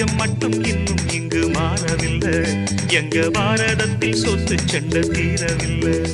[0.00, 2.64] உண்டு மட்டும் இன்னும் இங்கு மாறவில்லை.
[2.88, 6.04] எங்க பாரதத்தில் சொத்து செண்ட தீரவில்லை.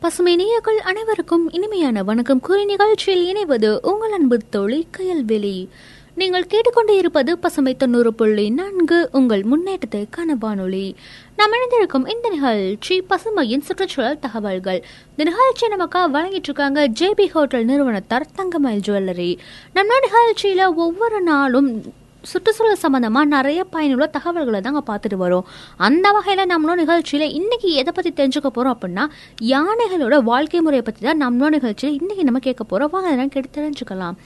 [0.00, 2.40] பசுமை நேயர்கள் அனைவருக்கும் இனிமையான வணக்கம்.
[2.40, 5.68] கூறி நிகழ்ச்சியில் இணைவது உங்கள் அன்பு தோழி கயல்வெளி.
[6.14, 10.96] நீங்கள் கேட்டுக்கொண்டே இருப்பது பசுமை தொண்ணூறு புள்ளி நான்கு உங்கள் முன்னேற்றத்திற்கான வானொலி.
[11.36, 14.84] நாம் இணைந்திருக்கும் இந்த நிகழ்ச்சி பசுமையின் சுற்றுச்சூழல் தகவல்கள்.
[15.16, 19.38] இந்த நிகழ்ச்சி நமக்காக வழங்கிட்டு இருக்காங்க ஜேபி ஹோட்டல் நிறுவனத்தார் தங்கமயில் ஜுவல்லரி.
[19.72, 21.92] நம்ம நிகழ்ச்சியில ஒவ்வொரு நாளும்
[22.30, 25.46] சுற்றுச்சூழல் சம்மந்தமாக நிறைய பயனுள்ள தகவல்களை தாங்க பார்த்துட்டு வரோம்.
[25.88, 29.06] அந்த வகையில் நம்மளோட நிகழ்ச்சியில் இன்றைக்கி எதை பற்றி தெரிஞ்சுக்க போகிறோம் அப்படின்னா
[29.54, 32.92] யானைகளோட வாழ்க்கை முறையை பற்றி தான் நம்மளோட நிகழ்ச்சியில் இன்றைக்கி நம்ம கேட்க போறோம்.
[32.94, 34.16] வாங்க அதெல்லாம் கேட்டு தெரிஞ்சுக்கலாம்.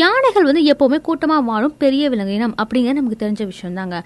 [0.00, 3.96] யானைகள் வந்து எப்போவுமே கூட்டமாக வாழும் பெரிய விலங்கு இனம் அப்படிங்கிறது நமக்கு தெரிஞ்ச விஷயம் தாங்க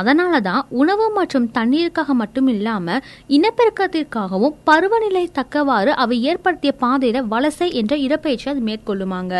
[0.00, 3.02] அதனால தான் உணவு மற்றும் தண்ணீருக்காக மட்டும் இல்லாமல்
[3.36, 9.34] இனப்பெருக்கத்திற்காகவும் பருவநிலை தக்கவாறு அவை ஏற்படுத்திய பாதையில வலசை என்ற இடப்பெயர்ச்சி அது மேற்கொள்ளுமாங்க.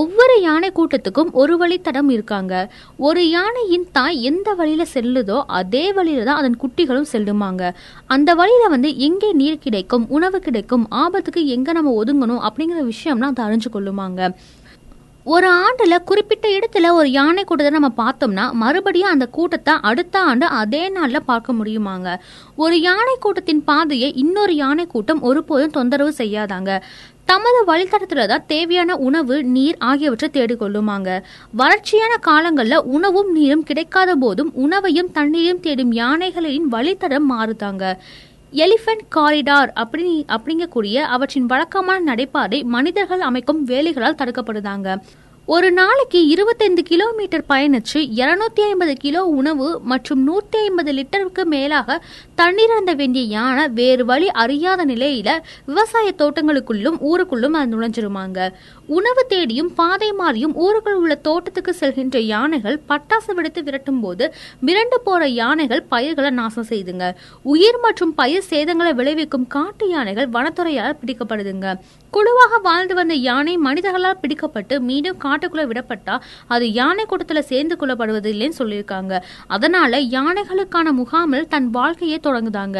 [0.00, 2.54] ஒவ்வொரு யானை கூட்டத்துக்கும் ஒரு வழித்தடம் இருக்காங்க.
[3.08, 7.62] ஒரு யானையின் தாய் எந்த வழியில செல்லுதோ அதே வழியில தான் அதன் குட்டிகளும் செல்லுமாங்க.
[8.14, 13.46] அந்த வழியில வந்து எங்கே நீர் கிடைக்கும் உணவு கிடைக்கும் ஆபத்துக்கு எங்க நம்ம ஒதுங்கணும் அப்படிங்கிற விஷயம்லாம் அது
[13.48, 14.22] அறிஞ்சு கொள்ளுமாங்க.
[15.26, 20.92] ஒரு ஆண்டுல குறிப்பிட்ட இடத்துல ஒரு யானை கூட்டத்தை நம்ம பார்த்தோம்னா மறுபடியும் அந்த கூட்டத்தை அடுத்த ஆண்டு அதே
[20.92, 22.08] நாள்ல பார்க்க முடியுமாங்க.
[22.56, 26.80] ஒரு யானை கூட்டத்தின் பாதையை இன்னொரு யானை கூட்டம் ஒருபோதும் தொந்தரவு செய்யாதாங்க.
[27.24, 31.10] தமது வழித்தடத்தில் தான் தேவையான உணவு நீர் ஆகியவற்றை தேடிக்கொள்ளுமாங்க.
[31.56, 37.84] வறட்சியான காலங்கள்ல உணவும் நீரும் கிடைக்காத போதும் உணவையும் தண்ணீரையும் தேடும் யானைகளின் வழித்தடம் மாறுதாங்க.
[38.52, 44.96] எலிஃபென்ட் காரிடார் அப்படி அப்படிங்கக்கூடிய அவற்றின் வழக்கமான நடைபாதை மனிதர்கள் அமைக்கும் வேலைகளால் தடுக்கப்படுதாங்க.
[45.46, 52.02] ஒரு நாளைக்கு இருபத்தைந்து கிலோமீட்டர் பயணிச்சு இருநூத்தி ஐம்பது கிலோ உணவு மற்றும் நூற்றி ஐம்பது லிட்டருக்கு மேலாக
[52.34, 58.50] தண்ணீர் அந்த வேண்டிய யானை வேறு வழி அறியாத நிலையில விவசாய தோட்டங்களுக்குள்ளும் ஊருக்குள்ளும் அது நுழைஞ்சிருமாங்க.
[58.96, 64.24] உணவு தேடியும் பாதை மாறியும் ஊருக்குள் உள்ள தோட்டத்துக்கு செல்கின்ற யானைகள் பட்டாசு வெடித்து விரட்டும் போது
[64.66, 67.06] மிரண்டு போற யானைகள் பயிர்களை நாசம் செய்துங்க.
[67.52, 71.74] உயிர் மற்றும் பயிர் சேதங்களை விளைவிக்கும் காட்டு யானைகள் வனத்துறையால் பிடிக்கப்படுதுங்க.
[72.10, 76.16] குழுவாக வாழ்ந்து வந்த யானை மனிதர்களால் பிடிக்கப்பட்டு மீண்டும் காட்டுக்குள்ள விடப்பட்டா
[76.54, 79.14] அது யானை கூட்டத்துல சேர்ந்து கொள்ளப்படுவது இல்லைன்னு சொல்லியிருக்காங்க.
[79.56, 82.78] அதனால யானைகளுக்கான முகாமில் தன் வாழ்க்கையை தொடங்குதாங்க.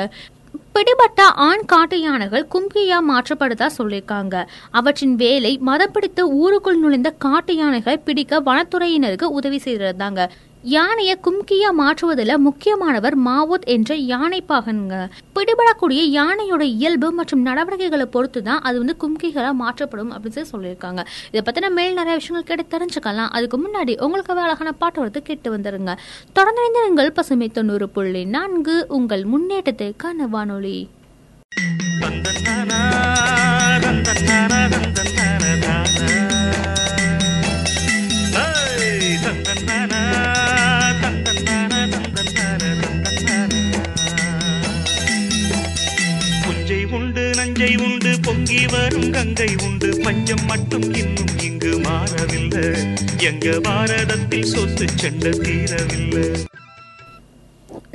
[0.75, 4.35] பிடிபட்ட ஆண் காட்டு யானைகள் கும்கியா மாற்றப்படுதா சொல்லியிருக்காங்க.
[4.71, 10.21] அவற்றின் வேலை மதம் பிடித்து ஊருக்குள் நுழைந்த காட்டு யானைகளை பிடிக்க வனத்துறையினருக்கு உதவி செய்யறதாங்க
[10.63, 18.61] யானையை கும்கியா மாற்றுவதில் முக்கியமானவர் மாவோத் என்ற யானை பாகன்க பிடிபடக்கூடிய யானையோட இயல்பு மற்றும் நடவடிக்கைகளை பொறுத்து தான்
[18.61, 21.05] அது வந்து கும்கிகளாக மாற்றப்படும் அப்படின்னு சொல்லி சொல்லியிருக்காங்க.
[21.33, 23.29] இதை பற்றின மேல் நிறைய விஷயங்கள் கேட்டு தெரிஞ்சுக்கலாம்.
[23.29, 25.97] அதுக்கு முன்னாடி உங்களுக்கு அழகான பாட்டு வரத்து கேட்டு வந்துருங்க.
[26.33, 30.89] தொடர்ந்து எங்கள் பசுமை தொண்ணூறு புள்ளி நான்கு உங்கள் முன்னேற்றத்திற்கான வானொலி.
[48.91, 50.01] பொங்கி கங்கை உண்டு.
[50.03, 52.97] பஞ்சம் மட்டும் இன்னும் இங்கு மாறவில்லை.
[53.19, 56.50] எங்க பாரதத்தில் சொத்து செண்ட தீரவில்லை.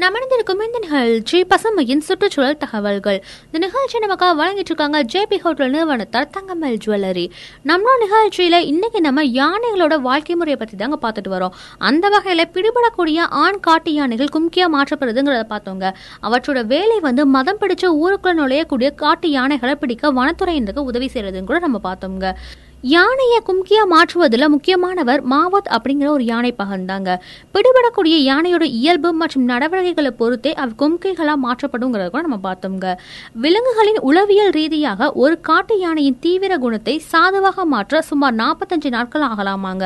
[0.03, 3.19] நமந்திருக்கும் இந்த நிகழ்ச்சி பசுமையின் சுற்றுச்சூழல் தகவல்கள்.
[3.45, 7.23] இந்த நிகழ்ச்சி நமக்காக வழங்கிட்டு இருக்காங்க ஜேபி ஹோட்டல் நிறுவனத்தார் தங்கமல் ஜுவல்லரி.
[7.69, 11.55] நம்மளோட நிகழ்ச்சியில இன்னைக்கு நம்ம யானைகளோட வாழ்க்கை முறையை பத்தி தாங்க பார்த்துட்டு வரோம்.
[11.77, 15.93] அந்த வகையில பிடிபடக்கூடிய ஆண் காட்டு யானைகள் கும்கியா மாற்றப்படுதுங்கிறத பார்த்தோங்க.
[16.21, 21.81] அவற்றோட வேலை வந்து மதம் பிடிச்ச ஊருக்குள்ள நுழையக்கூடிய காட்டு யானைகளை பிடிக்க வனத்துறையினருக்கு உதவி செய்யறதுன்னு கூட நம்ம
[21.89, 22.35] பார்த்தோங்க
[22.93, 27.09] யானையை கும்கியா மாற்றுவதில் முக்கியமானவர் மாவத் அப்படிங்கிற ஒரு யானை பகர்ந்தாங்க
[27.53, 32.89] பிடிபடக்கூடிய யானையோட இயல்பு மற்றும் நடவடிக்கைகளை பொறுத்தே அவ் கும்கைகளாக மாற்றப்படுங்கிறத கூட நம்ம பார்த்தோங்க
[33.43, 39.83] விலங்குகளின் உளவியல் ரீதியாக ஒரு காட்டு யானையின் தீவிர குணத்தை சாதுவாக மாற்ற சுமார் நாற்பத்தஞ்சு நாட்கள் ஆகலாமாங்க.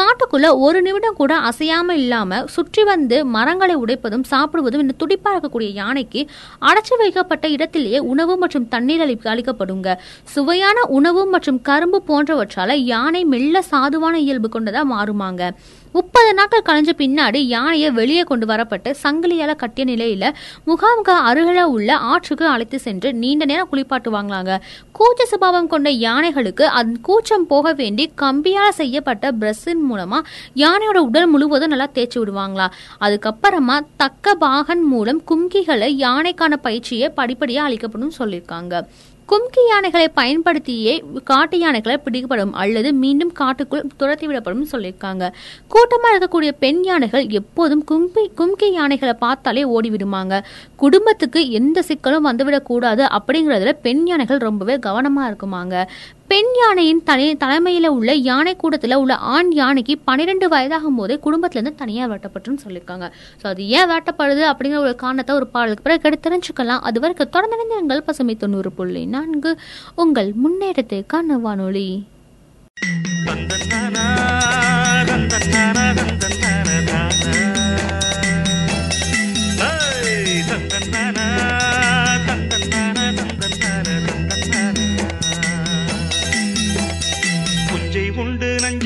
[0.00, 6.22] காட்டுக்குள்ள ஒரு நிமிடம் கூட அசையாம இல்லாம சுற்றி வந்து மரங்களை உடைப்பதும் சாப்பிடுவதும் இந்த துடிப்பா இருக்கக்கூடிய யானைக்கு
[6.70, 9.98] அடைச்சி வைக்கப்பட்ட இடத்திலேயே உணவு மற்றும் தண்ணீர் அளிக்கப்படுங்க.
[10.36, 15.50] சுவையான உணவு மற்றும் கரும்பு போன்ற போன்றவற்றால யானை மெல்ல சாதுவான இயல்பு கொண்டதா மாறுமாங்க.
[15.92, 20.24] முப்பது நாட்கள் கழிஞ்ச பின்னாடி யானையை வெளியே கொண்டு வரப்பட்டு சங்கிலியால கட்டிய நிலையில
[20.66, 24.58] முகாமுக அருகில உள்ள ஆற்றுக்கு அழைத்து சென்று நீண்ட நேரம் குளிப்பாட்டுவாங்களாங்க
[24.98, 30.20] கூச்ச சுபாவம் கொண்ட யானைகளுக்கு அந் கூச்சம் போக வேண்டி கம்பியால் செய்யப்பட்ட பிரஸ்ஸின் மூலமா
[30.54, 32.66] யானையோட உடல் முழுவதும் நல்லா தேய்ச்சி விடுவாங்களா.
[33.00, 38.86] அதுக்கப்புறமா தக்க பாகன் மூலம் கும்கிகளை யானைக்கான பயிற்சியை படிப்படியா அளிக்கப்படும் சொல்லியிருக்காங்க.
[39.30, 40.92] கும்கி யானைகளை பயன்படுத்தியே
[41.24, 45.24] காட்டு யானைகளை பிடிக்கப்படும் அல்லது மீண்டும் காட்டுக்குள் துரத்திவிடப்படும் சொல்லியிருக்காங்க.
[45.68, 50.42] கூட்டமாக இருக்கக்கூடிய பெண் யானைகள் எப்போதும் கும்பி கும்கி யானைகளை பார்த்தாலே ஓடிவிடுமாங்க.
[50.76, 55.84] குடும்பத்துக்கு எந்த சிக்கலும் வந்துவிடக்கூடாது அப்படிங்கிறதுல அப்படிங்கறதுல பெண் யானைகள் ரொம்பவே கவனமாக இருக்குமாங்க.
[56.30, 62.10] பெண் யானையின் தனி தலைமையில உள்ள யானை கூட்டத்தில் உள்ள ஆண் யானைக்கு பன்னிரெண்டு வயதாகும் போதே குடும்பத்துல இருந்து
[62.12, 63.06] வேட்டப்பட்டுன்னு சொல்லியிருக்காங்க
[63.42, 66.84] ஸோ அது ஏன் வேட்டப்படுது அப்படிங்கிற ஒரு காரணத்தை ஒரு பாடலுக்கு பிறகு எடுத்து தெரிஞ்சுக்கலாம்.
[66.88, 69.58] அது வரைக்கும் தொடர்ந்து எங்கள் பசுமை தொண்ணூறு புள்ளி நான்கு.
[69.94, 71.88] உங்கள் முன்னேற்றத்துக்கான வானொலி.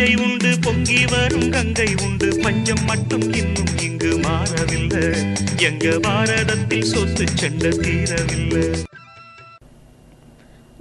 [0.02, 2.38] தஞ்சை உண்டு பொங்கி வரும் கங்கை உண்டு.
[2.42, 5.34] பஞ்சம் மட்டும் இன்னும் இங்கு மாறவில்லை.
[5.56, 8.82] எங்க பாரதத்தில் சொத்து செண்ட தீரவில்லை.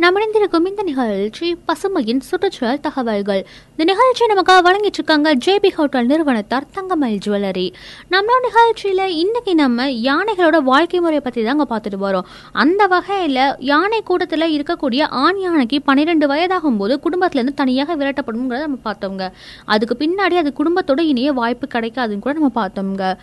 [0.02, 3.42] நாம் இணைந்திருக்கும் இந்த நிகழ்ச்சி பசுமையின் சுற்றுச்சூழல் தகவல்கள்.
[3.72, 7.66] இந்த நிகழ்ச்சி நமக்கு வழங்கிட்டு இருக்காங்க ஜேபி ஹோட்டல் நிறுவனத்தார் தங்கமல் ஜுவல்லரி.
[8.14, 12.30] நம்ம நிகழ்ச்சியில இன்னைக்கு நம்ம யானைகளோட வாழ்க்கை முறையை பத்தி தாங்க பார்த்துட்டு வரோம்
[12.64, 19.28] அந்த வகையில யானை கூட்டத்தில் இருக்கக்கூடிய ஆண் யானைக்கு பன்னிரெண்டு வயதாகும் போது குடும்பத்திலேருந்து தனியாக விரட்டப்படும்ங்கிறத நம்ம பார்த்தோங்க
[19.76, 23.14] அதுக்கு பின்னாடி அது குடும்பத்தோட இணைய வாய்ப்பு கிடைக்காதுன்னு கூட நம்ம பார்த்தோங்க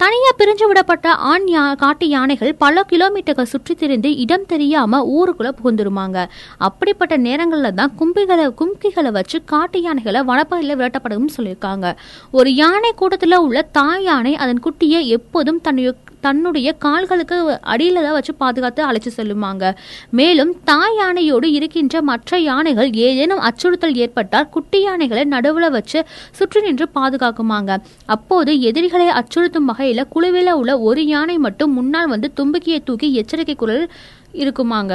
[0.00, 6.18] தனியா பிரிஞ்சு விடப்பட்ட ஆண் யா காட்டு யானைகள் பல கிலோமீட்டர்கள் சுற்றி திரிந்து இடம் தெரியாம ஊருக்குள்ள புகுந்துருமாங்க.
[6.66, 11.96] அப்படிப்பட்ட நேரங்கள்ல தான் கும்பிகளை கும்கிகளை வச்சு காட்டு யானைகளை வனப்பகுதியில் விரட்டப்படும் சொல்லியிருக்காங்க.
[12.30, 15.94] ஒரு யானை கூட்டத்துல உள்ள தாய் யானை அதன் குட்டியை எப்போதும் தன்னுடைய
[16.26, 17.36] தன்னுடைய கால்களுக்கு
[17.72, 19.64] அடியில தான் வச்சு பாதுகாத்து அழைச்சி செல்லுமாங்க.
[20.20, 26.00] மேலும் தாய் யானையோடு இருக்கின்ற மற்ற யானைகள் ஏதேனும் அச்சுறுத்தல் ஏற்பட்டால் குட்டி யானைகளை நடுவில் வச்சு
[26.40, 27.78] சுற்றி நின்று பாதுகாக்குமாங்க.
[28.16, 33.86] அப்போது எதிரிகளை அச்சுறுத்தும் வகையில் குழுவில் உள்ள ஒரு யானை மட்டும் முன்னால் வந்து தும்பிக்கையை தூக்கி எச்சரிக்கை குரல்
[34.42, 34.94] இருக்குமாங்க.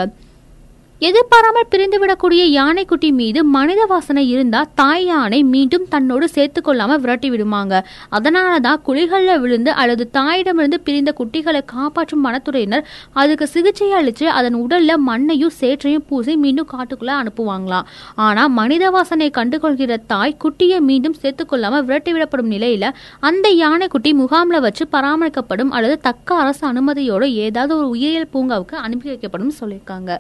[1.08, 7.74] எதிர்பாராமல் பிரிந்துவிடக்கூடிய யானைக்குட்டி மீது மனித வாசனை இருந்தா தாய் யானை மீண்டும் தன்னோடு சேர்த்து கொள்ளாம விரட்டி விடுமாங்க.
[8.18, 12.86] அதனாலதான் குழிகளில் விழுந்து அல்லது தாயிடமிருந்து பிரிந்த குட்டிகளை காப்பாற்றும் வனத்துறையினர்
[13.22, 17.90] அதுக்கு சிகிச்சை அளித்து அதன் உடல்ல மண்ணையும் சேற்றையும் பூசி மீண்டும் காட்டுக்குள்ள அனுப்புவாங்களாம்
[18.28, 22.94] ஆனா மனித வாசனை கண்டுகொள்கிற தாய் குட்டியை மீண்டும் சேர்த்து கொள்ளாம விரட்டி விடப்படும் நிலையில
[23.32, 29.58] அந்த யானைக்குட்டி முகாம்ல வச்சு பராமரிக்கப்படும் அல்லது தக்க அரசு அனுமதியோடு ஏதாவது ஒரு உயிரியல் பூங்காவுக்கு அனுப்பி வைக்கப்படும்
[29.62, 30.12] சொல்லியிருக்காங்க.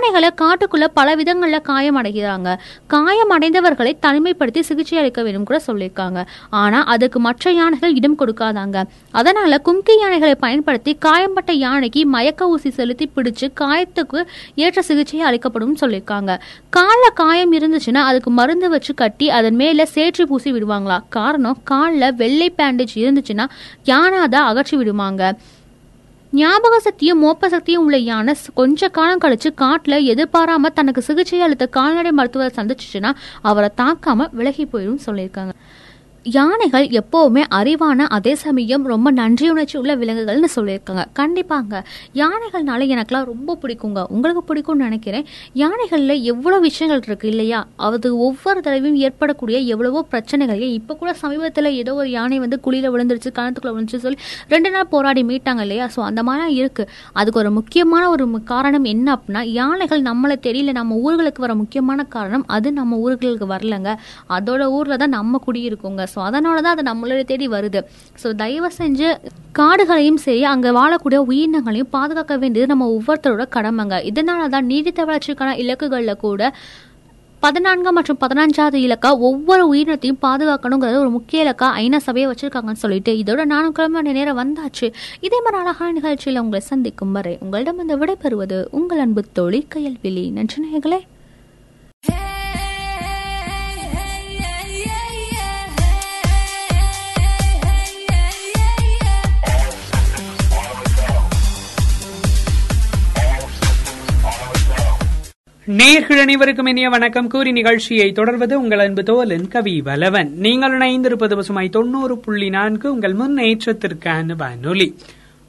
[0.00, 2.50] யானைகளை காட்டுக்குள்ள பல விதங்களில் காயமடைகிறாங்க.
[2.92, 6.20] காயமடைந்தவர்களை தனிமைப்படுத்தி சிகிச்சை அளிக்க வேண்டும் கூட சொல்லியிருக்காங்க.
[6.60, 8.84] ஆனால் அதுக்கு மற்ற யானைகள் இடம் கொடுக்காதாங்க.
[9.20, 14.22] அதனால கும்கி யானைகளை பயன்படுத்தி காயம்பட்ட யானைக்கு மயக்க ஊசி செலுத்தி பிடிச்சு காயத்துக்கு
[14.64, 16.30] ஏற்ற சிகிச்சை அளிக்கப்படும் சொல்லியிருக்காங்க.
[16.78, 20.98] காலில் காயம் இருந்துச்சுன்னா அதுக்கு மருந்து வச்சு கட்டி அதன் மேல சேற்று பூசி விடுவாங்களா?
[21.18, 23.46] காரணம் காலில் வெள்ளை பேண்டேஜ் இருந்துச்சுன்னா
[23.92, 25.34] யானை அதை அகற்றி விடுவாங்க
[26.32, 32.12] ஞாபக சக்தியும் மோப்ப சக்தியும் உள்ள யானஸ் கொஞ்ச காலம் கழிச்சு காட்டுல எதிர்பாராம தனக்கு சிகிச்சை அளித்த கால்நடை
[32.12, 33.10] மருத்துவரை சந்திச்சுன்னா
[33.42, 35.50] அவரை தாக்காம விலகி போயிடும் சொல்லியிருக்காங்க.
[36.26, 41.04] யானைகள் எப்போவுமே அறிவான அதே சமயம் ரொம்ப நன்றி உணர்ச்சி உள்ள விலங்குகள்னு சொல்லியிருக்காங்க.
[41.18, 41.74] கண்டிப்பாங்க.
[42.14, 44.00] யானைகள்னால எனக்குலாம் ரொம்ப பிடிக்குங்க.
[44.14, 45.24] உங்களுக்கு பிடிக்கும்னு நினைக்கிறேன்.
[45.62, 47.60] யானைகளில் எவ்வளோ விஷயங்கள் இருக்கு இல்லையா?
[47.76, 50.60] அது ஒவ்வொரு தடவையும் ஏற்படக்கூடிய எவ்வளவோ பிரச்சனைகள்.
[50.66, 54.90] ஏன் இப்போ கூட சமீபத்தில் ஏதோ ஒரு யானை வந்து குழியில் விழுந்துருச்சு கணத்துக்குள்ள விழுந்துச்சு சொல்லி ரெண்டு நாள்
[54.92, 55.88] போராடி மீட்டாங்க இல்லையா?
[55.96, 56.86] ஸோ அந்த மாதிரிலாம் இருக்கு.
[57.12, 62.46] அதுக்கு ஒரு முக்கியமான ஒரு காரணம் என்ன அப்படின்னா யானைகள் நம்மளை தெரியல நம்ம ஊர்களுக்கு வர முக்கியமான காரணம்
[62.46, 63.90] அது நம்ம ஊர்களுக்கு வரலங்க.
[64.38, 66.08] அதோட ஊரில் தான் நம்ம குடியிருக்கோங்க.
[66.12, 67.82] ஸோ அதனால தான் அது நம்மளோட தேடி வருது.
[68.22, 69.08] ஸோ தயவு செஞ்சு
[69.60, 73.98] காடுகளையும் சரி அங்கே வாழக்கூடிய உயிரினங்களையும் பாதுகாக்க வேண்டியது நம்ம ஒவ்வொருத்தரோட கடமைங்க.
[74.12, 76.52] இதனால தான் நீடித்த வளர்ச்சிக்கான இலக்குகளில் கூட
[77.42, 83.44] பதினான்கு மற்றும் பதினஞ்சாவது இலக்கா ஒவ்வொரு உயிரினத்தையும் பாதுகாக்கணுங்கிறது ஒரு முக்கிய இலக்கா ஐநா சபையை வச்சிருக்காங்கன்னு சொல்லிட்டு இதோட
[83.52, 84.88] நானும் கிளம்ப நேரம் வந்தாச்சு.
[85.26, 90.26] இதே மாதிரி அழகான நிகழ்ச்சியில் உங்களை சந்திக்கும் வரை உங்களிடம் இந்த விடைபெறுவது உங்கள் அன்பு தோழி கயல்விழி.
[90.38, 91.00] நன்றி நேர்களே
[105.80, 107.28] நேர்கள் அனைவருக்கும் இனிய வணக்கம்.
[107.28, 110.30] கூறி நிகழ்ச்சியை தொடர்வது உங்கள் அன்பு தோலன் கவி வலவன்.
[110.30, 114.94] நீங்கள் இணைந்திருப்பது பசுமாய் தொண்ணூறு புள்ளி நான்கு உங்கள் முன்னேற்றத்திற்கான வானொலி.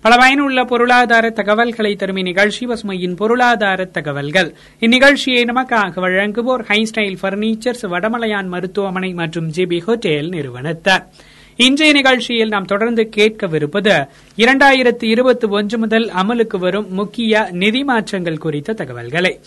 [0.01, 4.53] பல பயனுள்ள பொருளாதார தகவல்களை தரும் இந்நிகழ்ச்சி பசுமையின் பொருளாதார தகவல்கள்.
[4.79, 11.07] இந்நிகழ்ச்சியை நமக்காக வழங்குவோர் ஹைஸ்டைல் பர்னிச்சர்ஸ் வடமலையான் மருத்துவமனை மற்றும் ஜிபி ஹோட்டல் நிறுவனத்தார்.
[11.55, 14.07] இன்றைய நிகழ்ச்சியில் நாம் தொடர்ந்து கேட்கவிருப்பது
[14.38, 19.39] இரண்டாயிரத்தி இருபத்தி ஒன்று முதல் அமலுக்கு வரும் முக்கிய நிதி மாற்றங்கள் குறித்த தகவல்களை.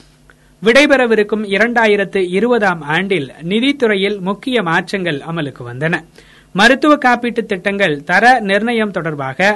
[0.65, 5.95] விடைபெறவிருக்கும் இரண்டாயிரத்து இருபதாம் ஆண்டில் நிதித்துறையில் முக்கிய மாற்றங்கள் அமலுக்கு வந்தன.
[6.53, 9.49] மருத்துவ காப்பீட்டு திட்டங்கள் தர நிர்ணயம் தொடர்பாக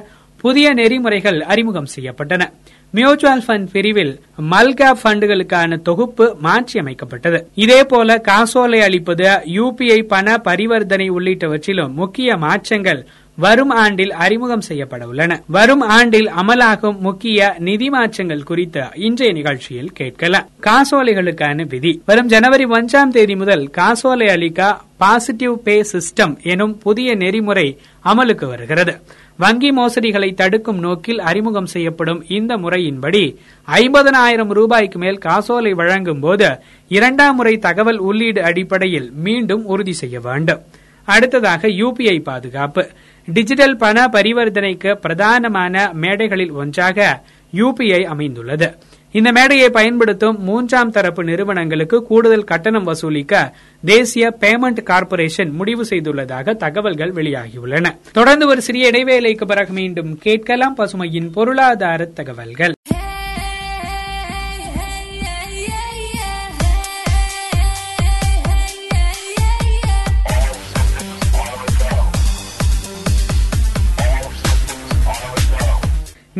[0.44, 2.42] புதிய நெறிமுறைகள் அறிமுகம் செய்யப்பட்டன.
[2.90, 4.12] மியூச்சுவல் ஃபண்ட் பிரிவில்
[4.52, 13.02] மல்கா ஃபண்டுகளுக்கான தொகுப்பு மாற்றியமைக்கப்பட்டது இதேபோல காசோலை அளிப்பது யுபிஐ பண பரிவர்த்தனை உள்ளிட்டவற்றிலும் முக்கிய மாற்றங்கள்
[13.40, 15.42] வரும் ஆண்டில் அறிமுகம் செய்யப்பட உள்ளன.
[15.46, 20.48] வரும் ஆண்டில் அமலாகும் முக்கிய நிதி மாற்றங்கள் குறித்த இன்றைய நிகழ்ச்சியில் கேட்கலாம்.
[20.60, 22.02] காசோலைகளுக்கான விதி.
[22.06, 29.00] வரும் ஜனவரி ஒன்றாம் தேதி முதல் காசோலை அளிக்க பாசிட்டிவ் பே சிஸ்டம் எனும் புதிய நெறிமுறை அமலுக்கு வருகிறது.
[29.36, 37.36] வங்கி மோசடிகளை தடுக்கும் நோக்கில் அறிமுகம் செய்யப்படும் இந்த முறையின்படி ஐம்பதனாயிரம் ரூபாய்க்கு மேல் காசோலை வழங்கும் போது இரண்டாம்
[37.36, 40.60] முறை தகவல் உள்ளீடு அடிப்படையில் மீண்டும் உறுதி செய்ய வேண்டும்.
[41.04, 42.88] அடுத்ததாக யூபிஐ பாதுகாப்பு.
[43.32, 48.76] டிஜிட்டல் பண பரிவர்த்தனைக்கு பிரதானமான மேடைகளில் ஒன்றாக யூபிஐ அமைந்துள்ளது.
[49.12, 53.54] இந்த மேடையை பயன்படுத்தும் மூன்றாம் தரப்பு நிறுவனங்களுக்கு கூடுதல் கட்டணம் வசூலிக்க
[53.84, 57.86] தேசிய பேமெண்ட் கார்ப்பரேஷன் முடிவு செய்துள்ளதாக தகவல்கள் வெளியாகியுள்ளன.
[58.12, 62.72] தொடர்ந்து ஒரு சிறிய இடைவேளைக்கு பிறகு மீண்டும் கேட்கலாம் பசுமையின் பொருளாதார தகவல்கள்.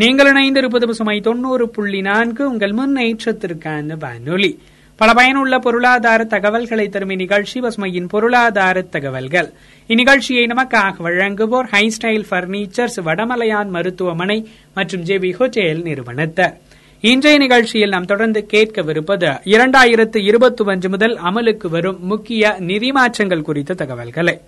[0.01, 2.43] நீங்கள் இணைந்திருப்பது பசுமை தொண்ணூறு புள்ளி நான்கு.
[2.51, 4.59] உங்கள் முன்னேற்றத்திற்கான வானொலி.
[4.97, 9.49] பல பயனுள்ள பொருளாதார தகவல்களை தரும் இந்நிகழ்ச்சி பசுமையின் பொருளாதார தகவல்கள்.
[9.89, 16.55] இந்நிகழ்ச்சியை நமக்காக வழங்குவோர் ஹை ஸ்டைல் பர்னிச்சர்ஸ் வடமலையான் மருத்துவமனை மற்றும் ஜேபி ஹோட்டேல் நிறுவனத்தர்
[17.01, 23.75] இன்றைய நிகழ்ச்சியில் நாம் தொடர்ந்து கேட்கவிருப்பது இரண்டாயிரத்து இருபத்தி ஒன்று முதல் அமலுக்கு வரும் முக்கிய நிதி மாற்றங்கள் குறித்த
[23.75, 24.41] தகவல்களை.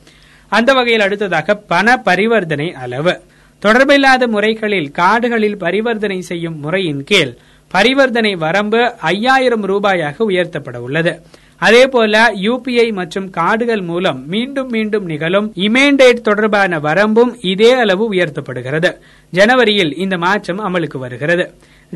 [0.48, 3.20] அந்த வகையில் அடுத்ததாக பண பரிவர்த்தனை அளவு.
[3.64, 7.32] தொடர்பில்லாத முறைகளில் கார்டுகளில் பரிவர்த்தனை செய்யும் முறையின் கீழ்
[7.74, 8.80] பரிவர்த்தனை வரம்பு
[9.12, 11.12] ஐயாயிரம் ரூபாயாக உயர்த்தப்பட உள்ளது.
[11.58, 18.90] அதேபோல யுபிஐ மற்றும் கார்டுகள் மூலம் மீண்டும் மீண்டும் நிகழும் இமேண்டேட் தொடர்பான வரம்பும் இதே அளவு உயர்த்தப்படுகிறது.
[19.30, 21.46] ஜனவரியில் இந்த மாற்றம் அமலுக்கு வருகிறது.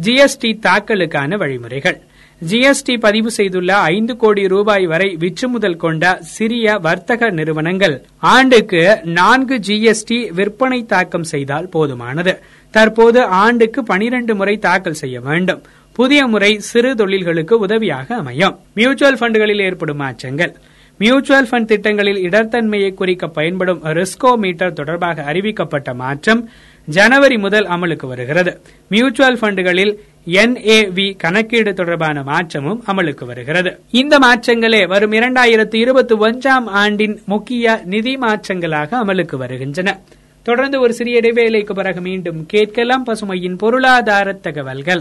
[0.01, 1.99] ஜிஎஸ்டி தாக்கலுக்கான வழிமுறைகள்.
[2.41, 10.19] ஜிஎஸ்டி பதிவு செய்துள்ள ஐந்து கோடி ரூபாய் வரை விற்றுமுதல் கொண்ட சிறிய வர்த்தக நிறுவனங்கள் ஆண்டுக்கு நான்கு ஜிஎஸ்டி
[10.33, 12.35] விற்பனை தாக்கம் செய்தால் போதுமானது.
[12.71, 15.63] தற்போது ஆண்டுக்கு பனிரண்டு முறை தாக்கல் செய்ய வேண்டும்.
[15.93, 18.59] புதிய முறை சிறு தொழில்களுக்கு உதவியாக அமையும்.
[18.75, 20.55] மியூச்சுவல் ஃபண்டுகளில் ஏற்படும் மாற்றங்கள்.
[20.99, 26.49] மியூச்சுவல் ஃபண்ட் திட்டங்களில் இடர்தன்மையை குறிக்க பயன்படும் ரிஸ்கோ மீட்டர் தொடர்பாக அறிவிக்கப்பட்ட மாற்றம்
[26.87, 28.61] ஜனவரி முதல் அமலுக்கு வருகிறது.
[28.89, 33.81] மியூச்சுவல் ஃபண்டுகளில் என்ஏவி கணக்கீடு தொடர்பான மாற்றமும் அமலுக்கு வருகிறது.
[33.91, 40.01] இந்த மாற்றங்களே வரும் இரண்டாயிரத்தி இருபத்தி ஒன்றாம் ஆண்டின் முக்கிய நிதி மாற்றங்களாக அமலுக்கு வருகின்றன.
[40.43, 45.01] தொடர்ந்து ஒரு சிறிய இடைவேளைக்கு பிறகு மீண்டும் கேட்கலாம் பசுமையின் பொருளாதார தகவல்கள்.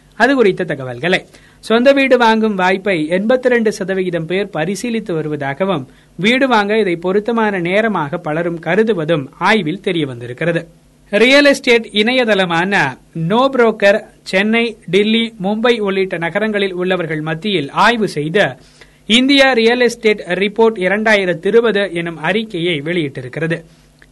[0.17, 1.25] அது குறித்த தகவல்களை.
[1.59, 8.17] சொந்த வீடு வாங்கும் வாய்ப்பை எண்பத்தி ரெண்டு சதவிகிதம் பேர் பரிசீலித்து வருவதாகவும் வீடு வாங்க இதை பொருத்தமான நேரமாக
[8.17, 10.67] பலரும் கருதுவதும் ஆய்வில் தெரிய வந்திருக்கிறது
[11.09, 12.73] ரியல் எஸ்டேட் இணையதளமான
[13.13, 18.57] நோ புரோக்கர் சென்னை டில்லி மும்பை உள்ளிட்ட நகரங்களில் உள்ளவர்கள் மத்தியில் ஆய்வு செய்த
[19.05, 23.57] இந்தியா ரியல் எஸ்டேட் ரிப்போர்ட் இரண்டாயிரத்தி இருபது எனும் அறிக்கையை வெளியிட்டிருக்கிறது.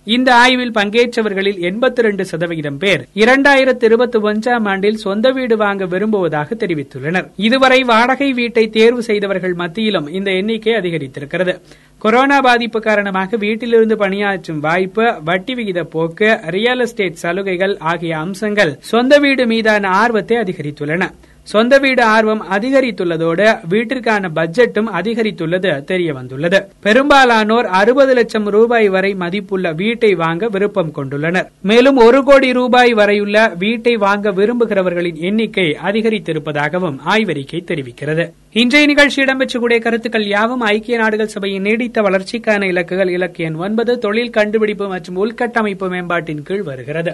[0.07, 6.55] இந்த ஆய்வில் பங்கேற்றவர்களில் எண்பத்தி ரெண்டு சதவிகிதம் பேர் இரண்டாயிரத்தி இருபத்தி ஒன்றாம் ஆண்டில் சொந்த வீடு வாங்க விரும்புவதாக
[6.55, 7.27] தெரிவித்துள்ளனர்.
[7.35, 11.55] இதுவரை வாடகை வீட்டை தேர்வு செய்தவர்கள் மத்தியிலும் இந்த எண்ணிக்கை அதிகரித்திருக்கிறது.
[11.97, 19.17] கொரோனா பாதிப்பு காரணமாக வீட்டிலிருந்து பணியாற்றும் வாய்ப்பு வட்டி விகித போக்கு ரியல் எஸ்டேட் சலுகைகள் ஆகிய அம்சங்கள் சொந்த
[19.17, 21.05] வீடு மீதான ஆர்வத்தை அதிகரித்துள்ளன.
[21.51, 29.71] சொந்த வீடு ஆர்வம் அதிகரித்துள்ளதோடு வீட்டிற்கான பட்ஜெட்டும் அதிகரித்துள்ளது தெரிய வந்துள்ளது பெரும்பாலானோர் அறுபது லட்சம் ரூபாய் வரை மதிப்புள்ள
[29.81, 31.47] வீட்டை வாங்க விருப்பம் கொண்டுள்ளனர்.
[31.71, 38.25] மேலும் ஒரு கோடி ரூபாய் வரையுள்ள வீட்டை வாங்க விரும்புகிறவர்களின் எண்ணிக்கை அதிகரித்திருப்பதாகவும் ஆய்வறிக்கை தெரிவிக்கிறது.
[38.61, 43.13] இன்றைய நிகழ்ச்சி இடம்பெற்றக்கூடிய கருத்துக்கள் யாவும் ஐக்கிய நாடுகள் சபையின் நீடித்த வளர்ச்சிக்கான இலக்குகள்.
[43.17, 47.13] இலக்கு எண் ஒன்பது தொழில் கண்டுபிடிப்பு மற்றும் உள்கட்டமைப்பு மேம்பாட்டின் கீழ் வருகிறது.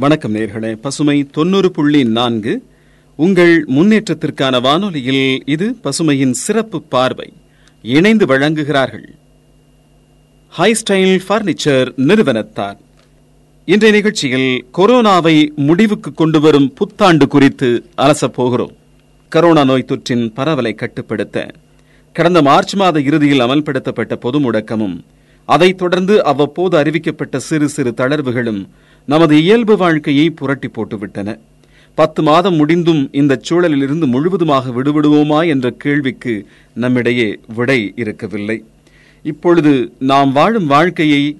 [0.00, 0.72] வணக்கம் நேர்களே.
[0.72, 2.64] பசுமை தொண்ணூறு புள்ளி நான்கு.
[3.16, 7.32] உங்கள் முன்னேற்றத்திற்கான வானொலியில் இது பசுமையின் சிறப்பு பார்வை.
[7.82, 9.06] இணைந்து வழங்குகிறார்கள்.
[10.48, 12.78] ஹை ஸ்டைல் பர்னிச்சர் நிறுவனத்தார்.
[13.64, 18.72] இன்றைய நிகழ்ச்சியில் கொரோனாவை முடிவுக்கு கொண்டு வரும் புத்தாண்டு குறித்து அலசப் போகிறோம்.
[19.34, 21.50] கரோனா நோய் தொற்றின் பரவலை கட்டுப்படுத்த.
[22.12, 25.00] கடந்த மார்ச் மாத இறுதியில் அமல்படுத்தப்பட்ட பொது முடக்கமும்
[25.46, 28.68] அதைத் தொடர்ந்து அவ்வப்போது அறிவிக்கப்பட்ட சிறு சிறு தளர்வுகளும்
[29.06, 31.38] நமது இயல்பு வாழ்க்கையை புரட்டி போட்டுவிட்டன.
[31.94, 38.64] பத்து மாதம் முடிந்தும் இந்த சூழலிலிருந்து முழுவதுமாக விடுபடுவோமா என்ற கேள்விக்கு நம்மிடையே விடை இருக்கவில்லை.
[39.22, 41.38] இப்பொழுது நாம் வாழும் வாழ்க்கையை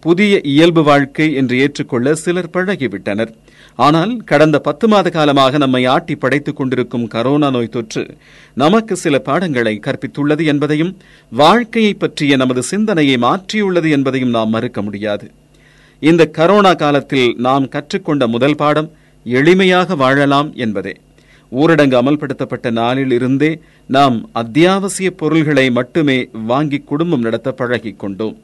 [0.00, 3.32] புதிய இயல்பு வாழ்க்கை என்று ஏற்றுக்கொள்ள சிலர் பழகிவிட்டனர்.
[3.74, 8.16] ஆனால் கடந்த பத்து மாத காலமாக நம்மை ஆட்டி படைத்துக் கொண்டிருக்கும் கரோனா நோய் தொற்று
[8.54, 10.96] நமக்கு சில பாடங்களை கற்பித்துள்ளது என்பதையும்
[11.32, 15.30] வாழ்க்கையை பற்றிய நமது சிந்தனையை மாற்றியுள்ளது என்பதையும் நாம் மறுக்க முடியாது.
[16.08, 18.88] இந்த கரோனா காலத்தில் நாம் கற்றுக்கொண்ட முதல் பாடம்
[19.26, 20.94] எளிமையாக வாழலாம் என்பதே.
[21.52, 23.50] ஊரடங்கு அமல்படுத்தப்பட்ட நாளில் இருந்தே
[23.86, 28.34] நாம் அத்தியாவசிய பொருள்களை மட்டுமே வாங்கி குடும்பம் நடத்த பழகிக் கொண்டோம்.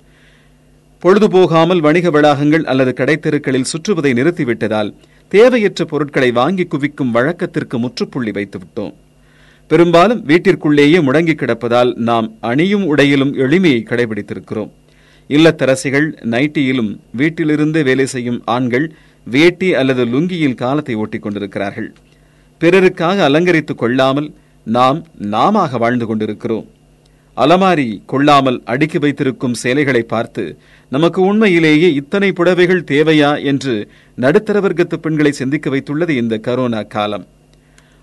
[1.03, 4.95] பொழுதுபோகாமல் வணிக வளாகங்கள் அல்லது கடைத்தெருக்களில் சுற்றுவதை நிறுத்திவிட்டதால்
[5.29, 8.95] தேவையற்ற பொருட்களை வாங்கி குவிக்கும் வழக்கத்திற்கு முற்றுப்புள்ளி வைத்துவிட்டோம்
[9.71, 14.71] பெரும்பாலும் வீட்டிற்குள்ளேயே முடங்கி கிடப்பதால் நாம் அணியும் உடையிலும் எளிமையை கடைபிடித்திருக்கிறோம்.
[15.29, 18.87] இல்லத்தரசிகள் நைட்டியிலும் வீட்டிலிருந்தே வேலை செய்யும் ஆண்கள்
[19.27, 21.89] வேட்டி அல்லது லுங்கியில் காலத்தை ஓட்டிக் கொண்டிருக்கிறார்கள்.
[22.61, 24.29] பிறருக்காக அலங்கரித்துக் கொள்ளாமல்
[24.65, 26.67] நாம் நாமாக வாழ்ந்து கொண்டிருக்கிறோம்.
[27.37, 30.45] அலமாரி கொள்ளாமல் அடுக்கி வைத்திருக்கும் சேலைகளை பார்த்து
[30.89, 33.43] நமக்கு உண்மையிலேயே இத்தனை புடவைகள் தேவையா?
[33.43, 33.75] என்று
[34.15, 37.27] நடுத்தர வர்க்கத்து பெண்களை சிந்திக்க வைத்துள்ளது இந்த கரோனா காலம்.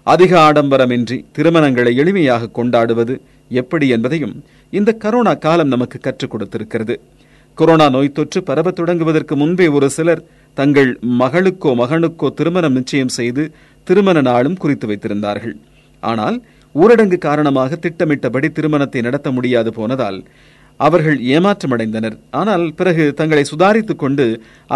[0.04, 7.00] அதிக ஆடம்பரமின்றி திருமணங்களை எளிமையாக கொண்டாடுவது எப்படி என்பதையும் இந்த கரோனா காலம் நமக்கு கற்றுக் கொடுத்திருக்கிறது.
[7.60, 10.22] கொரோனா நோய் தொற்று பரவத் தொடங்குவதற்கு முன்பே ஒரு சிலர்
[10.58, 10.89] தங்கள்
[11.22, 13.44] மகளுக்கோ மகனுக்கோ திருமணம் நிச்சயம் செய்து
[13.88, 15.56] திருமண நாளும் குறித்து வைத்திருந்தார்கள்.
[16.04, 16.38] ஆனால்
[16.76, 20.20] ஊரடங்கு காரணமாக திட்டமிட்டபடி திருமணத்தை நடத்த முடியாது போனதால்
[20.80, 22.15] அவர்கள் ஏமாற்றமடைந்தனர்.
[22.39, 24.26] ஆனால் பிறகு தங்களை சுதாரித்துக் கொண்டு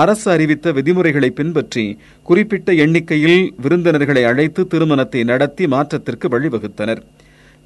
[0.03, 1.85] அரசு அறிவித்த விதிமுறைகளை பின்பற்றி
[2.29, 7.01] குறிப்பிட்ட எண்ணிக்கையில் விருந்தினர்களை அழைத்து திருமணத்தை நடத்தி மாற்றத்திற்கு வழிவகுத்தனர்.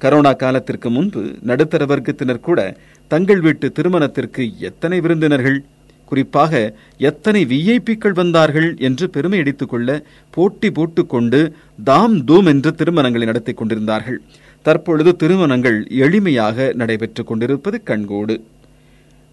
[0.00, 2.60] கரோனா காலத்திற்கு முன்பு நடுத்தர வர்க்கத்தினர் கூட
[3.10, 5.58] தங்கள் வீட்டு திருமணத்திற்கு எத்தனை விருந்தினர்கள்?
[6.04, 6.54] குறிப்பாக
[7.08, 11.40] எத்தனை விஐபிக்கள் வந்தார்கள் என்று பெருமை அடித்துக்கொள்ள போட்டி போட்டுக்கொண்டு
[11.84, 14.18] தாம் தூம் என்று திருமணங்களை நடத்திக் கொண்டிருந்தார்கள்.
[14.62, 18.36] தற்பொழுது திருமணங்கள் எளிமையாக நடைபெற்றுக் கொண்டிருப்பது கண்கோடு.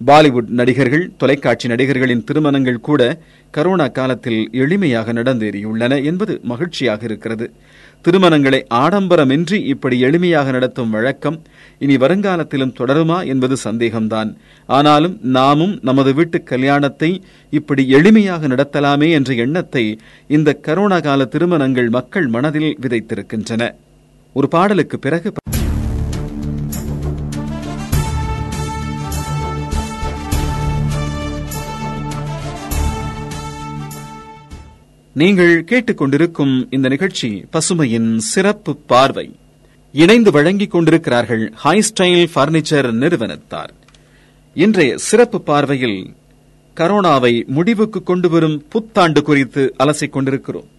[0.02, 3.02] பாலிவுட் நடிகர்கள் தொலைக்காட்சி நடிகர்களின் திருமணங்கள் கூட
[3.58, 7.48] கரோனா காலத்தில் எளிமையாக நடந்தேறியுள்ளன என்பது மகிழ்ச்சியாக இருக்கிறது.
[8.06, 11.38] திருமணங்களை ஆடம்பரமின்றி இப்படி எளிமையாக நடத்தும் வழக்கம்
[11.78, 14.30] இனி வருங்காலத்திலும் தொடருமா என்பது சந்தேகம்தான்.
[14.70, 17.12] ஆனாலும் நாமும் நமது வீட்டு கல்யாணத்தை
[17.50, 19.86] இப்படி எளிமையாக நடத்தலாமே என்ற எண்ணத்தை
[20.28, 23.72] இந்த கரோனா கால திருமணங்கள் மக்கள் மனதில் விதைத்திருக்கின்றன.
[24.36, 25.32] ஒரு பாடலுக்கு பிறகு
[35.22, 39.26] நீங்கள் கேட்டுக்கொண்டிருக்கும் இந்த நிகழ்ச்சி பசுமையின் சிறப்பு பார்வை.
[39.94, 43.74] இணைந்து வழங்கிக் கொண்டிருக்கிறார்கள் ஹை ஸ்டைல் பர்னிச்சர் நிறுவனத்தார்.
[44.54, 46.00] இன்றைய சிறப்பு பார்வையில்
[46.76, 50.70] கரோனாவை முடிவுக்கு கொண்டு வரும் புத்தாண்டு குறித்து அலசிக் கொண்டிருக்கிறோம்.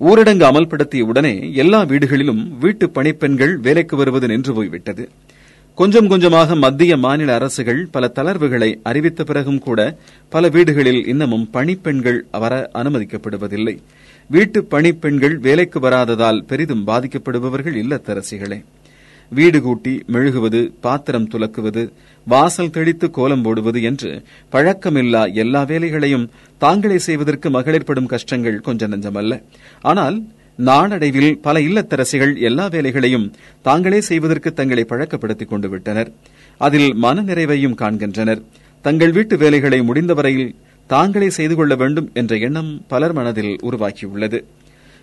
[0.00, 5.08] ஊரடங்கு அமல்படுத்திய உடனே எல்லா வீடுகளிலும் வீட்டு பணிப்பெண்கள் வேலைக்கு வருவது நின்று போய்விட்டது.
[5.78, 9.80] கொஞ்சம் கொஞ்சமாக மத்திய மாநில அரசுகள் பல தளர்வுகளை அறிவித்த பிறகும் கூட
[10.32, 13.74] பல வீடுகளில் இன்னமும் பணிப்பெண்கள் வர அனுமதிக்கப்படுவதில்லை.
[14.30, 18.58] வீட்டு பணிப்பெண்கள் வேலைக்கு வராததால் பெரிதும் பாதிக்கப்படுபவர்கள் இல்லத்தரசிகளே.
[19.32, 21.82] வீடு கூட்டி மெழுகுவது பாத்திரம் துலக்குவது
[22.26, 24.10] வாசல் தெளித்து கோலம் போடுவது என்று
[24.52, 26.26] பழக்கமில்லா எல்லா வேலைகளையும்
[26.58, 29.42] தாங்களே செய்வதற்கு மகளிர் படும் கஷ்டங்கள் கொஞ்ச நஞ்சமல்ல.
[29.82, 30.18] ஆனால்
[30.56, 36.12] நாளடைவில் பல இல்லத்தரசிகள் எல்லா வேலைகளையும் தாங்களே செய்வதற்கு தங்களை பழக்கப்படுத்திக் கொண்டு விட்டனர்.
[36.58, 38.42] அதில் மன நிறைவையும் காண்கின்றனர்.
[38.82, 40.54] தங்கள் வீட்டு வேலைகளை முடிந்தவரையில்
[40.86, 44.44] தாங்களே செய்து கொள்ள வேண்டும் என்ற எண்ணம் பலர் மனதில் உருவாக்கியுள்ளது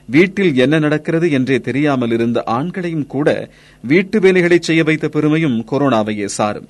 [0.09, 3.49] வீட்டில் என்ன நடக்கிறது என்றே தெரியாமல் இருந்த ஆண்களையும் கூட
[3.83, 6.69] வீட்டு வேலைகளை செய்ய வைத்த பெருமையும் கொரோனாவையே சாரும்.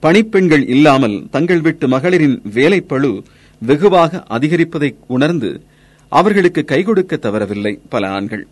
[0.00, 3.22] பணிப்பெண்கள் இல்லாமல் தங்கள் வீட்டு மகளிரின் வேலைப்பழு
[3.62, 5.62] வெகுவாக அதிகரிப்பதை உணர்ந்து
[6.18, 8.44] அவர்களுக்கு கை கொடுக்க தவறவில்லை பல ஆண்கள்.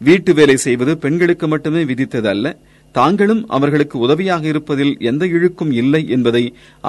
[0.00, 2.46] வீட்டு வேலை செய்வது பெண்களுக்கு மட்டுமே விதித்தது அல்ல
[2.94, 6.44] தாங்களும் அவர்களுக்கு உதவியாக இருப்பதில் எந்த இழுக்கும் இல்லை என்பதை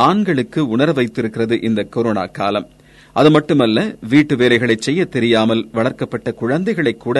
[0.05, 2.67] ஆண்களுக்கு உணர வைத்திருக்கிறது இந்த கொரோனா காலம்.
[3.15, 3.79] அது மட்டுமல்ல
[4.09, 7.17] வீட்டு வேலைகளை செய்ய தெரியாமல் வளர்க்கப்பட்ட குழந்தைகளை கூட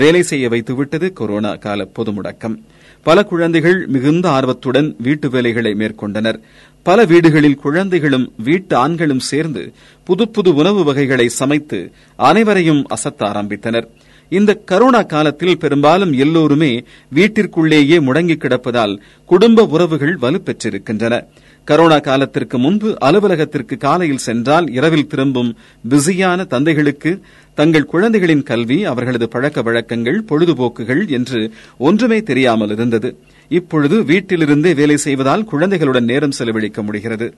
[0.00, 2.56] வேலை செய்ய வைத்துவிட்டது கொரோனா கால பொது முடக்கம்
[3.02, 6.38] பல குழந்தைகள் மிகுந்த ஆர்வத்துடன் வீட்டு வேலைகளை மேற்கொண்டனர்.
[6.82, 9.72] பல வீடுகளில் குழந்தைகளும் வீட்டு ஆண்களும் சேர்ந்து
[10.04, 13.86] புது புது உணவு வகைகளை சமைத்து அனைவரையும் அசத்த ஆரம்பித்தனர்.
[14.28, 16.84] இந்த கரோனா காலத்தில் பெரும்பாலும் எல்லோருமே
[17.14, 21.24] வீட்டிற்குள்ளேயே முடங்கி கிடப்பதால் குடும்ப உறவுகள் வலுப்பெற்றிருக்கின்றன.
[21.66, 25.56] கரோனா காலத்திற்கு முன்பு அலுவலகத்திற்கு காலையில் சென்றால் இரவில் திரும்பும்
[25.88, 27.22] பிஸியான தந்தைகளுக்கு
[27.60, 31.40] தங்கள் குழந்தைகளின் கல்வி அவர்களது பழக்க வழக்கங்கள் பொழுதுபோக்குகள் என்று
[31.78, 33.08] ஒன்றுமே தெரியாமல் இருந்தது.
[33.50, 37.28] இப்பொழுது வீட்டிலிருந்தே வேலை செய்வதால் குழந்தைகளுடன் நேரம் செலவழிக்க முடிகிறது.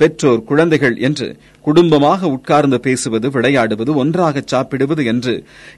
[0.00, 1.26] பெற்றோர் குழந்தைகள் என்று
[1.64, 5.34] குடும்பமாக உட்கார்ந்து பேசுவது விளையாடுவது ஒன்றாக சாப்பிடுவது என்று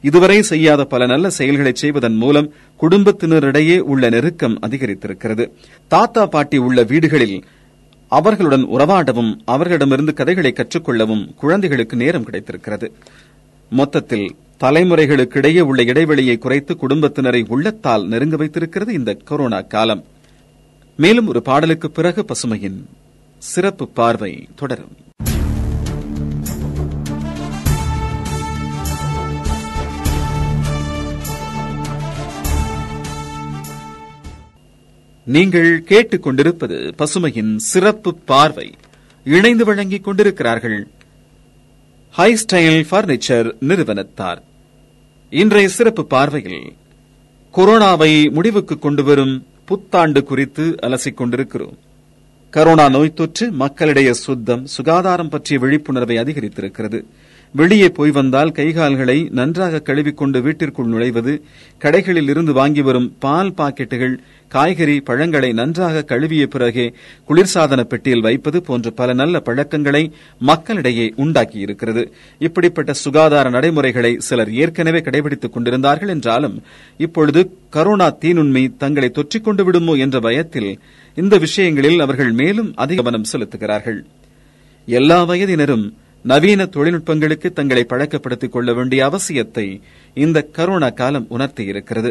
[0.09, 2.51] இதுவரை செய்யாத பல நல்ல செயல்களை செய்வதன் மூலம்
[2.81, 5.47] குடும்பத்தினரிடையே உள்ள நெருக்கம் அதிகரித்திருக்கிறது.
[5.91, 7.39] தாத்தா பாட்டி உள்ள வீடுகளில்
[8.13, 12.87] அவர்களுடன் உறவாடவும் அவர்களிடமிருந்து கதைகளை கற்றுக்கொள்ளவும் குழந்தைகளுக்கு நேரம் கிடைத்திருக்கிறது.
[13.71, 20.05] மொத்தத்தில் தலைமுறைகளுக்கிடையே உள்ள இடைவெளியை குறைத்து குடும்பத்தினரை உள்ளத்தால் நெருங்க வைத்திருக்கிறது இந்த கொரோனா காலம்.
[20.97, 22.85] மேலும் ஒரு பாடலுக்கு பிறகு பசுமையின்
[23.39, 24.97] சிறப்பு பார்வை தொடரும்.
[35.25, 38.75] நீங்கள் கேட்டுக் கொண்டிருப்பது பசுமையின் சிறப்பு பார்வை.
[39.25, 40.89] இணைந்து வழங்கிக் கொண்டிருக்கிறார்கள்
[42.15, 44.43] ஹை ஸ்டைல் பர்னிச்சர் நிறுவனத்தார்.
[45.31, 46.73] இன்றைய சிறப்பு பார்வையில்
[47.55, 51.77] கொரோனாவை முடிவுக்கு கொண்டு வரும் புத்தாண்டு குறித்து அலசிக் கொண்டிருக்கிறோம்
[52.55, 57.05] கரோனா நோய் தொற்று மக்களிடையே சுத்தம் சுகாதாரம் பற்றிய விழிப்புணர்வை அதிகரித்திருக்கிறது.
[57.55, 61.41] வெளியே போய் வந்தால் கைகால்களை நன்றாக கழுவிக்கொண்டு வீட்டிற்குள் நுழைவது
[61.79, 66.93] கடைகளில் இருந்து வாங்கி வரும் பால் பாக்கெட்டுகள் காய்கறி பழங்களை நன்றாக கழுவிய பிறகே
[67.29, 72.11] குளிர்சாதன பெட்டியில் வைப்பது போன்ற பல நல்ல பழக்கங்களை மக்களிடையே உண்டாக்கியிருக்கிறது.
[72.39, 76.63] இப்படிப்பட்ட சுகாதார நடைமுறைகளை சிலர் ஏற்கனவே கடைபிடித்துக் கொண்டிருந்தார்கள் என்றாலும்
[76.97, 80.71] இப்பொழுது கரோனா தீநுண்மை தங்களை தொற்றிக் கொண்டு விடுமோ என்ற பயத்தில்
[81.15, 84.01] இந்த விஷயங்களில் அவர்கள் மேலும் அதிக கவனம் செலுத்துகிறார்கள்.
[84.87, 85.85] எல்லா வயதினரும்
[86.23, 89.81] நவீன தொழில்நுட்பங்களுக்கு தங்களை பழக்கப்படுத்திக் கொள்ள வேண்டிய அவசியத்தை
[90.15, 92.11] இந்த கரோனா காலம் உணர்த்தியிருக்கிறது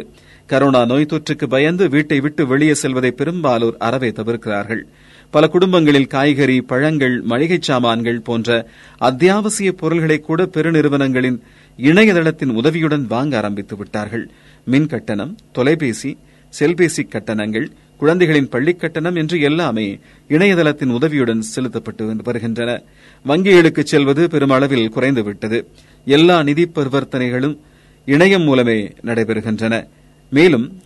[0.49, 4.83] கரோனா நோய் தொற்றுக்கு பயந்து வீட்டை விட்டு வெளியே செல்வதை பெரும்பாலோர் அறவே தவிர்க்கிறார்கள்.
[5.31, 11.39] பல குடும்பங்களில் காய்கறி பழங்கள் மளிகை சாமான்கள் போன்ற அத்தியாவசிய பொருள்களை கூட பெருநிறுவனங்களின்
[11.77, 14.29] இணையதளத்தின் உதவியுடன் வாங்க ஆரம்பித்து விட்டார்கள்.
[14.65, 16.17] மின் கட்டணம் தொலைபேசி
[16.59, 22.81] செல்பேசி கட்டணங்கள் குழந்தைகளின் பள்ளிக் கட்டணம் என்று எல்லாமே இணையதளத்தின் உதவியுடன் செலுத்தப்பட்டு வருகின்றன.
[23.27, 25.65] வங்கிகளுக்கு செல்வது பெருமளவில் குறைந்துவிட்டது.
[26.05, 27.57] எல்லா நிதி பரிவர்த்தனைகளும்
[28.05, 29.87] இணையம் மூலமே நடைபெறுகின்றன.
[30.29, 30.81] மேலும்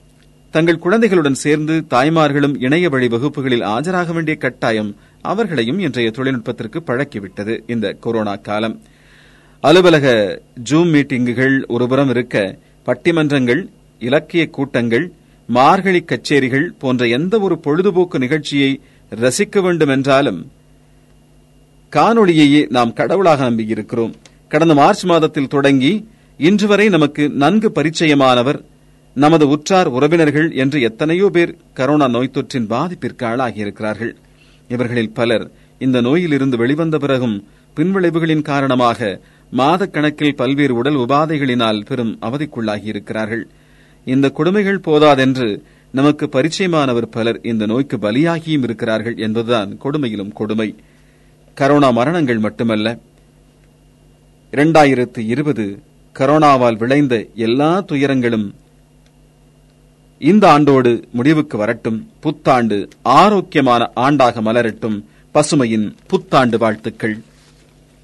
[0.54, 7.92] தங்கள் குழந்தைகளுடன் சேர்ந்து தாய்மார்களும் இணைய வழி வகுப்புகளில் ஆஜராக வேண்டிய கட்டாயம் அவர்களையும் இன்றைய தொழில்நுட்பத்திற்கு பழக்கிவிட்டது இந்த
[8.00, 8.82] கொரோனா காலம்.
[9.62, 13.68] அலுவலக ஜூம் மீட்டிங்குகள் ஒருபுறம் இருக்க பட்டிமன்றங்கள்
[14.00, 15.12] இலக்கிய கூட்டங்கள்
[15.48, 18.82] மார்கழி கச்சேரிகள் போன்ற எந்த ஒரு பொழுதுபோக்கு நிகழ்ச்சியை
[19.16, 20.52] ரசிக்க வேண்டும் என்றாலும்
[21.92, 24.14] காணொளியையே நாம் கடவுளாக நம்பியிருக்கிறோம்.
[24.50, 28.60] கடந்த மார்ச் மாதத்தில் தொடங்கி இன்று வரை நமக்கு நன்கு பரிச்சயமானவர்
[29.16, 34.14] நமது உற்றார் உறவினர்கள் என்று எத்தனையோ பேர் கரோனா நோய் தொற்றின் பாதிப்பிற்கு ஆளாகியிருக்கிறார்கள்.
[34.68, 37.36] இவர்களில் பலர் இந்த நோயிலிருந்து வெளிவந்த பிறகும்
[37.76, 39.20] பின்விளைவுகளின் காரணமாக
[39.52, 43.44] மாதக்கணக்கில் பல்வேறு உடல் உபாதைகளினால் பெரும் அவதிக்குள்ளாகியிருக்கிறார்கள்.
[44.06, 50.76] இந்த கொடுமைகள் போதாதென்று நமக்கு பரிச்சயமானவர் பலர் இந்த நோய்க்கு பலியாகியும் இருக்கிறார்கள் என்பதுதான் கொடுமையிலும் கொடுமை.
[51.58, 52.98] கரோனா மரணங்கள் மட்டுமல்ல.
[54.52, 55.80] இரண்டாயிரத்து இருபது
[56.20, 58.48] கரோனாவால் விளைந்த எல்லா துயரங்களும்
[60.20, 62.10] இந்த ஆண்டோடு முடிவுக்கு வரட்டும்.
[62.20, 65.04] புத்தாண்டு ஆரோக்கியமான ஆண்டாக மலரட்டும்.
[65.34, 67.22] பசுமையின் புத்தாண்டு வாழ்த்துக்கள்.